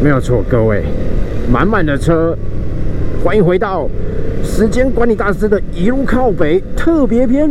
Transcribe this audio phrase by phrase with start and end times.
[0.00, 0.84] 没有错，各位，
[1.50, 2.36] 满满的车，
[3.24, 3.88] 欢迎回到
[4.44, 7.50] 时间管理大师的一路靠北特别篇。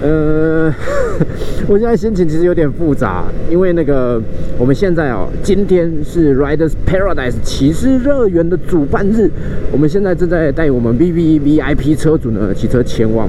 [0.00, 0.72] 呃，
[1.66, 4.22] 我现在心情其实有点复杂，因为那个
[4.56, 9.28] 我们现在哦，今天是 Riders Paradise 骑士乐园的主办日，
[9.72, 13.28] 我们现在正在带我们 V V V I P 车主呢骑车前往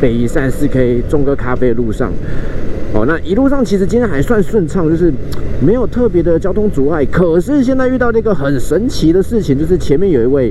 [0.00, 2.10] 北宜三四 K 中哥咖啡的路上。
[2.96, 5.12] 哦，那一路上其实今天还算顺畅，就是
[5.60, 7.04] 没有特别的交通阻碍。
[7.04, 10.50] 可是现在遇到那个很神奇的事情，就是前面有一位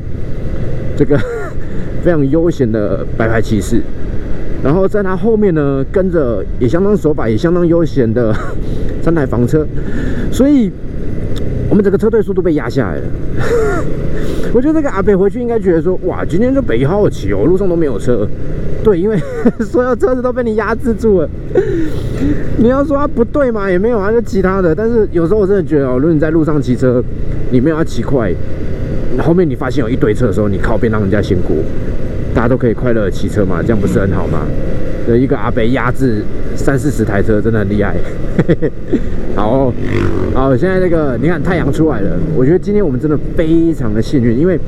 [0.95, 1.17] 这个
[2.05, 3.81] 非常悠闲的白牌骑士。
[4.63, 8.31] 然后在他后面呢，跟着也相当手法，也相当悠闲的
[9.01, 9.65] 三台房车，
[10.31, 10.71] 所以
[11.67, 13.03] 我们整个车队速度被压下来了。
[14.55, 18.25] 我觉得这个阿北回去应该觉得说，哇，今天就北好骑哦，路上都没有车。
[18.85, 19.19] 对，因为
[19.59, 21.29] 所有车子都被你压制住了。
[22.57, 24.73] 你要说他不对嘛，也没有啊，就其他的。
[24.73, 27.03] 但是有时候我真的觉得哦，如果你在路上骑车，
[27.51, 28.33] 你没有要骑快，
[29.19, 31.53] 后面你发现有一堆车的时候，你靠边让人家先过。
[32.35, 34.45] 大家都可以快乐骑车嘛，这样不是很好吗？
[35.07, 36.21] 有一个阿北压制
[36.55, 37.95] 三四十台车，真的很厉害。
[39.35, 39.73] 好，
[40.33, 44.59] 好，现在那个你看太阳出来了，我觉得今天我们真的非常的幸运，因为。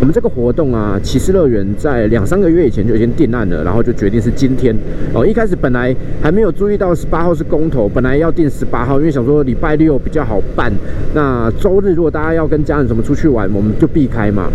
[0.00, 4.76] 我们这个活动啊，骑士乐园在两三个月以前就已经定案了，然后就决定是今天
[5.14, 5.24] 哦。
[5.24, 10.70] 一开始本来还没有注意到十八号是公投，本来要定十八号，因为想说礼拜六比较好办。
[11.14, 14.50] 那周日如果大家要跟家人什么出去玩，我们就避开嘛。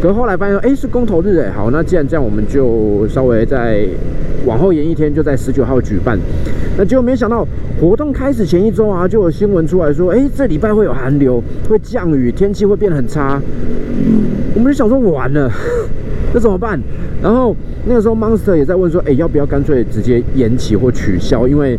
[0.00, 3.84] 可是后来发现，哎，是公投日哎，好，那既然这样，我们就稍微再
[4.46, 6.18] 往后延一天，就在十九号举办。
[6.78, 7.46] 那结果没想到，
[7.80, 13.42] 活动开始前一周啊，就有新闻出来说，哎，这礼拜会有寒流，会降雨，天气会变得很差。
[14.66, 15.48] 我就想说完了，
[16.34, 16.76] 那怎么办？
[17.22, 17.54] 然后
[17.86, 21.46] 那个时候 Monster 也在问说，哎，要不要干脆直接延期或取消？
[21.46, 21.78] 因为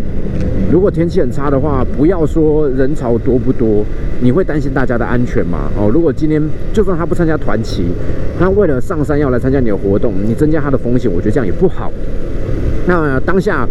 [0.72, 3.84] 如果天气很差的话，不要说人潮多不多，
[4.22, 5.70] 你会担心大家的安全吗？
[5.78, 7.84] 哦，如果今天就算他不参加团旗，
[8.40, 11.92] 他为了上山要来参加你的活动，你增加他的风险，我觉得这样也不好。
[12.88, 13.68] 那当下。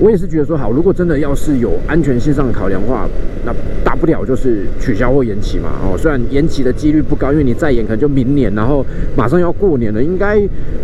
[0.00, 3.08] 我也是觉得说好，如果真的要是有安全性上的考量的话，
[3.46, 3.54] 那
[3.84, 5.68] 大不了就是取消或延期嘛。
[5.84, 8.84] 哦，虽然延期的几率不高，因为你再延可能就明年，然后
[9.16, 10.36] 马上要过年了，应该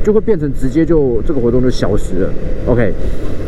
[0.04, 2.32] 就会变成直接就这个活动就消失了。
[2.68, 2.92] OK，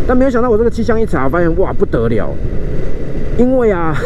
[0.04, 2.28] 但没有想到我这个气象一查，发现哇不得了，
[3.38, 3.96] 因为啊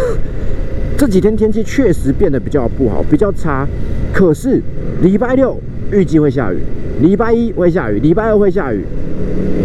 [0.99, 3.67] 这几天天气确实变得比较不好，比较差。
[4.13, 4.61] 可是
[5.01, 5.59] 礼拜六
[5.91, 6.59] 预计会下雨，
[7.01, 8.85] 礼拜一会下雨，礼拜二会下雨。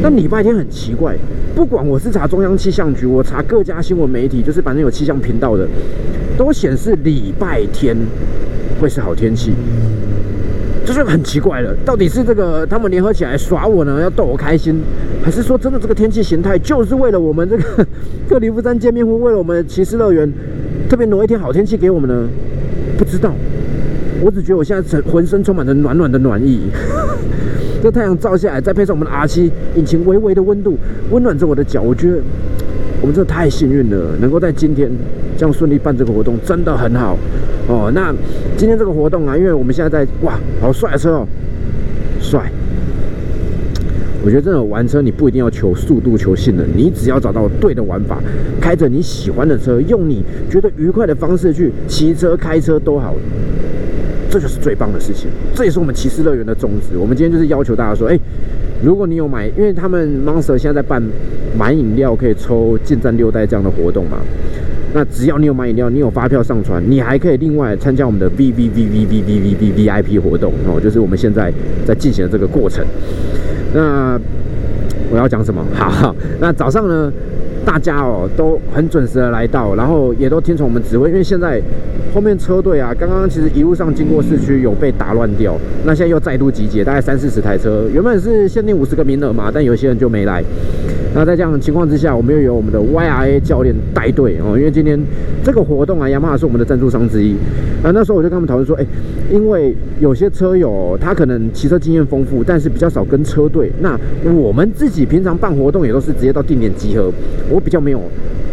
[0.01, 1.15] 但礼拜天很奇怪，
[1.55, 5.67] 不管我是查中央气象局，我查各家新闻媒体，就是反正有气象频道的，
[6.37, 7.95] 都显示礼拜天
[8.79, 9.53] 会是好天气，
[10.85, 11.75] 这就很奇怪了。
[11.85, 14.81] 到底是这个他们联合起来耍我呢，要逗我开心，
[15.23, 17.85] 还是说真的这个天气形态就是为了我们这个
[18.27, 20.31] 克里夫山见面会，为了我们骑士乐园
[20.89, 22.27] 特别挪一天好天气给我们呢？
[22.97, 23.33] 不知道，
[24.21, 26.61] 我只觉得我现在浑身充满着暖暖的暖意。
[27.81, 30.77] 这太阳照下来，再配上我们的 R7 引擎微微的温度，
[31.09, 31.81] 温暖着我的脚。
[31.81, 32.19] 我觉得
[33.01, 34.89] 我们真的太幸运了，能够在今天
[35.37, 37.17] 这样顺利办这个活动，真的很好
[37.67, 37.91] 哦。
[37.93, 38.13] 那
[38.55, 41.27] 今天这个活动啊，因为我们现在在哇，好帅的车哦，
[42.19, 42.51] 帅！
[44.23, 48.19] 我觉得真的玩车，你不一定要求速度、求性能，你只要找到对的玩法，
[48.61, 53.15] 开着你喜欢的车，用你觉得愉快的方式去骑车、开车都好。
[54.31, 56.97] 这就是最棒的事情，这也是我们骑士乐园的宗旨。
[56.97, 58.17] 我们今天就是要求大家说，哎，
[58.81, 61.03] 如果你有买，因为他们 Monster 现在在办
[61.59, 64.19] 买饮料可以抽进站六代这样的活动嘛，
[64.93, 71.51] 那只要你有买饮料，你有发票上传，你还可以另外参加我们的 V V V V V V V V V I P 活动哦，就是我们现在
[71.85, 72.85] 在进行的这个过程。
[73.73, 74.17] 那
[75.11, 75.61] 我要讲什么？
[75.75, 77.11] 好，那早上呢？
[77.65, 81.61] 大家哦都很准时的来到，然后也都听从我们指挥，因为现在
[82.13, 85.55] 后面车队啊，刚刚其实一路上经过市区有被打乱掉，
[85.85, 90.43] 那现在又再度集结，大概三四十台车，原本是限定五十个名额嘛，但有些人就没来。
[91.13, 94.97] 那在这样的情况之下，我们又有我们的 YRA 教练带队哦，因为今天
[95.43, 97.35] 这个活动啊，雅马哈是我们的赞助商之一。
[97.83, 98.85] 那，那时候我就跟他们讨论说，哎，
[99.29, 103.69] 因为有些车友他可能骑车经验丰富，但是比较少跟车队。
[103.81, 103.99] 那
[104.33, 107.11] 我们自己平常办活动也都是直接到定点集合。
[107.51, 108.01] 我比较没有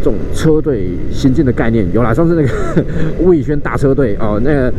[0.00, 2.84] 这种车队行进的概念，有啦，上次那个
[3.18, 4.70] 吴以轩大车队哦，那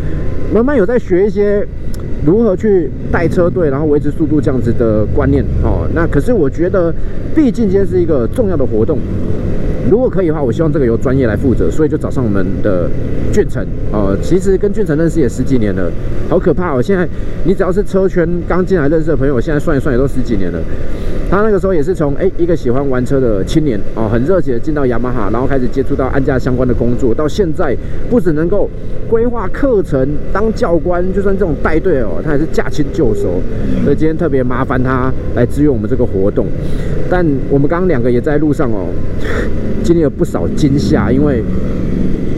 [0.54, 1.66] 慢慢有在学一些
[2.26, 5.88] 如何去带车队，然后维持速度这样子的观念哦。
[5.94, 6.94] 那可是我觉得，
[7.34, 9.00] 毕竟今天是一个重要的活动，
[9.90, 12.90] 如果可以的话，我希望这个由专业来负责，所以就找上我们的
[13.32, 14.18] 俊成哦。
[14.22, 15.90] 其实跟俊成认识也十几年了，
[16.28, 16.82] 好可怕哦！
[16.82, 17.08] 现在
[17.46, 20.60] 你只要是车圈刚进来认识的朋友，现在算一算也都十几年了。
[21.30, 27.78] 他那个时候也是从哎一个喜欢玩车的青年哦，很热血的进到雅马哈，然后开始接触到安驾相关的工作，到现在
[28.10, 28.68] 不只能够
[29.08, 33.42] 规划课程、当教官，就算这种带队哦，他还是驾轻就熟。
[33.84, 36.48] 所以今天特别麻烦他来支援我们这个活动。
[37.10, 38.88] 但我们刚刚两个也在路上哦，
[39.84, 41.44] 经历了不少惊吓，因为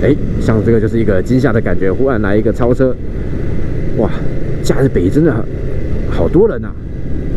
[0.03, 2.93] 哎，像这个就是一个惊吓的感觉，忽然来一个超车，
[3.97, 4.09] 哇！
[4.63, 5.33] 假日北真的
[6.09, 6.69] 好多人呐。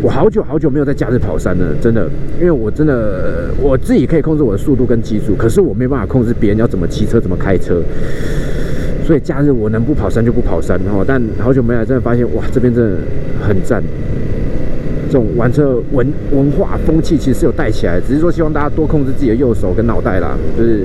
[0.04, 2.06] 我好久好久没有在假日跑山了，真的，
[2.38, 7.80] 因为我真的我自己可以控制我的速度跟技术，可是我没办法控制别人要怎么骑车、怎么开车，
[9.06, 11.02] 所以假日我能不跑山就不跑山哦。
[11.08, 12.98] 但好久没来，真的发现哇，这边真的
[13.48, 13.82] 很赞，
[15.06, 20.84] 这种玩车文文化风气其实是有带起来，只是说希望大家多控制自己的右手跟脑袋啦，就是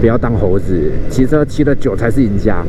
[0.00, 2.64] 不要当猴子，骑车骑的久才是赢家。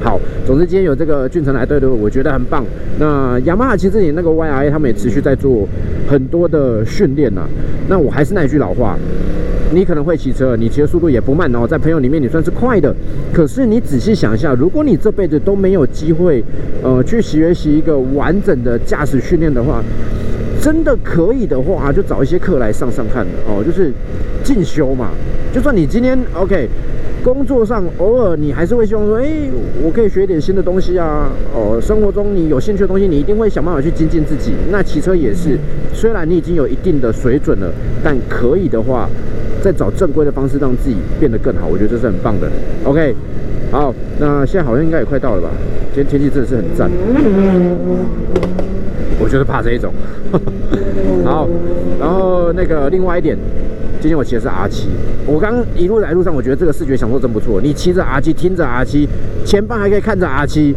[0.00, 2.64] 好，总之今天有这个俊成来对的，我觉得很棒。
[2.98, 5.68] 那雅马哈其实也那个 YI，他们也持续在做
[6.08, 7.42] 很多的训练呐。
[7.88, 8.98] 那我还是那句老话，
[9.72, 12.92] 你可能会骑车，你骑的速度也不慢哦，在朋友里面你算是快的。
[13.32, 16.42] 可是你仔细想一下，如果你这辈子都没有机会，
[16.82, 19.80] 呃，去学习一个完整的驾驶训练的话，
[20.60, 23.92] 真的可以的话，就找一些课来上上看哦，就是
[24.42, 25.10] 进修嘛。
[25.54, 26.68] 就算你今天 OK。
[27.22, 29.48] 工作上偶尔你还是会希望说，哎，
[29.82, 31.30] 我可以学一点新的东西啊。
[31.54, 34.52] 哦，生活中你有兴趣的东西，你一定会想办法去精进自己。
[34.70, 35.56] 那骑车也是，
[35.92, 37.72] 虽然你已经有一定的水准了，
[38.02, 39.08] 但可以的话，
[39.62, 42.50] 再找正规的方式让自己变得更好，我觉得这是很棒的。
[42.84, 43.14] OK，
[43.70, 45.48] 好，那现在好像应该也快到了吧？
[45.94, 46.90] 今天天气真的是很赞，
[49.20, 49.92] 我就是怕这一种。
[51.24, 51.48] 好，
[52.00, 53.38] 然后那个另外一点。
[54.02, 54.88] 今天我骑的是 R 七，
[55.24, 57.60] 我刚一路来路上，我觉得这个视觉享受真不错。
[57.62, 59.08] 你骑着 R 七，听着 R 七，
[59.44, 60.74] 前方还可以看着 R 七，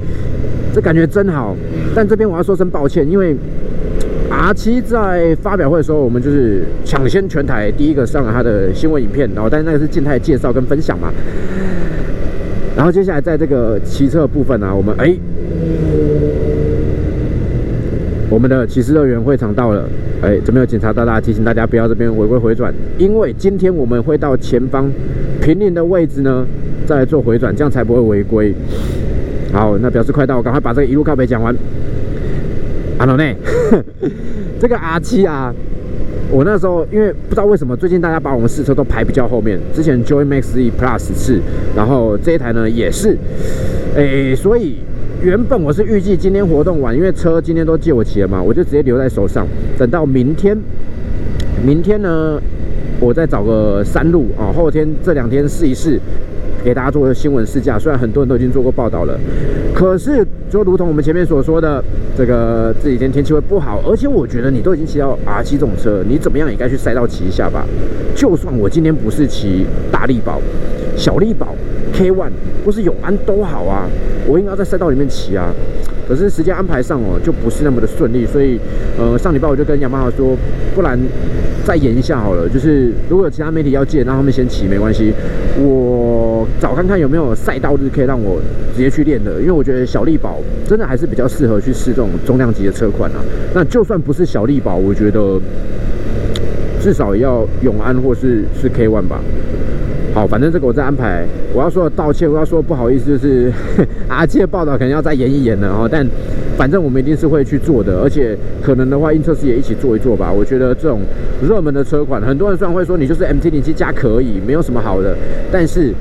[0.76, 1.56] 这感觉真好。
[1.96, 3.36] 但这边我要说声抱歉，因为
[4.30, 11.12] R 七在发表会的时候，我们就是抢先全台第一个上了它的新闻影片，然后但是那个是静态介绍跟分享嘛。
[12.78, 15.18] 然后接下来在这个骑车部分呢，我们哎，
[18.36, 19.88] 我们的骑士乐园会场到了。
[20.22, 24.92] 哎，这边有警察大大提醒大家不要这边违规回转，因为今天我们会到前方
[25.42, 26.46] 平林的位置呢，
[26.86, 28.54] 再来做回转，这样才不会违规。
[29.54, 31.56] 好，那表示快到，赶快把这个一路靠北讲完。
[32.98, 33.34] 阿老内，
[34.60, 35.54] 这个 R 七啊，
[36.30, 41.40] 我那时候因为不知道为什么最近大家把我们试车都排比较后面，之前 Joy Max E Plus 是，
[41.74, 43.18] 然后这一台呢也是，
[43.96, 44.80] 哎，所以。
[45.22, 49.48] 原本我是预计今天活动完，因为车今天都借我骑了嘛，我就直接留在手上，
[49.78, 50.58] 等到明天。
[51.66, 52.40] 明天呢，
[53.00, 56.00] 我再找个山路啊，后天这两天试一试，
[56.64, 57.80] 给大家做个新闻试驾。
[57.80, 59.20] 虽然很多人都已经做过报道了，
[59.74, 61.84] 可是就如同我们前面所说的，
[62.16, 67.66] 这个这几天天气会不好，而且我觉得你都已经骑到 R 七这种车，你怎么样也该去赛道骑一下吧。
[68.14, 70.40] 就算我今天不是骑大力宝、
[70.96, 71.56] 小力宝。
[71.94, 72.32] K One
[72.66, 73.88] 或是永安都好啊，
[74.28, 75.54] 我应该在赛道里面骑啊，
[76.10, 78.60] 可是时间安排上哦就不是那么的顺利，所以
[79.00, 80.36] 呃上礼拜我就跟雅马哈说，
[80.76, 81.00] 不然
[81.64, 85.14] 再延一下好了，就是如果有其他媒体要借，让他们先骑没关系，
[85.58, 88.42] 我找看看有没有赛道日可以让我
[88.76, 93.24] 直接去练的，因为我觉得小力宝真的还是比较适合去试这种重量级的车款啊。
[93.54, 95.40] 那就算不是小力宝，我觉得
[96.82, 99.22] 至少也要永安或是是 K One 吧。
[100.16, 101.26] 好，反正这个我在安排。
[101.54, 103.52] 我要说的道歉，我要说不好意思，就是
[104.08, 105.90] 阿七的报道可能要再演一演了哦。
[105.92, 106.08] 但
[106.58, 110.32] 反正我们一定是会去做的，而且可能的话，英测试也一起做一做吧。
[110.32, 111.02] 我觉得这种
[111.42, 115.16] 热门的车款，很多人虽然会说你就是 MT 零七加可以，没有什么好的，
[115.52, 115.94] 但是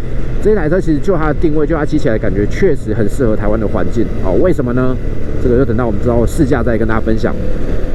[0.42, 4.04] 这台车其实就它的定位，就它骑起来感觉确实很适合台湾的环境。
[4.24, 4.96] 哦，为什么呢？
[5.42, 7.34] 这个就等到我们之后试驾再跟大家分享。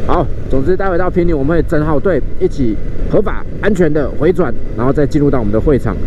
[0.06, 2.75] 好，总之待会到平顶，我们会整好队一起。
[3.12, 5.98] 合法安全的回转，然后再进入到我们的会场。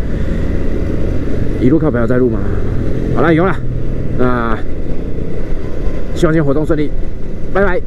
[1.59, 2.39] 一路靠朋友在路吗？
[3.13, 3.53] 好了，有了。
[4.17, 4.57] 那
[6.23, 6.89] 希望今天活动顺利，
[7.53, 7.81] 拜拜。